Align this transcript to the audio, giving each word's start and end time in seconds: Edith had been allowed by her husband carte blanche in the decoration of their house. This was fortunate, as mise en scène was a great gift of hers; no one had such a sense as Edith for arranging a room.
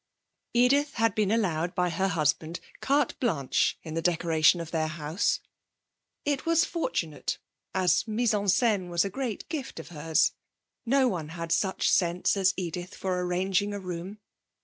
Edith 0.55 0.95
had 0.95 1.13
been 1.13 1.29
allowed 1.29 1.75
by 1.75 1.91
her 1.91 2.07
husband 2.07 2.59
carte 2.79 3.19
blanche 3.19 3.77
in 3.83 3.93
the 3.93 4.01
decoration 4.01 4.59
of 4.59 4.71
their 4.71 4.87
house. 4.87 5.39
This 6.25 6.43
was 6.43 6.65
fortunate, 6.65 7.37
as 7.75 8.07
mise 8.07 8.33
en 8.33 8.45
scène 8.45 8.89
was 8.89 9.05
a 9.05 9.11
great 9.11 9.47
gift 9.47 9.79
of 9.79 9.89
hers; 9.89 10.31
no 10.87 11.07
one 11.07 11.29
had 11.29 11.51
such 11.51 11.85
a 11.85 11.89
sense 11.91 12.35
as 12.35 12.55
Edith 12.57 12.95
for 12.95 13.23
arranging 13.23 13.73
a 13.75 13.79
room. 13.79 14.17